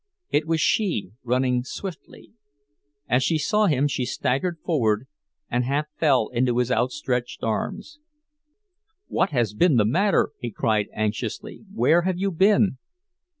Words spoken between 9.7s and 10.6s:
the matter?" he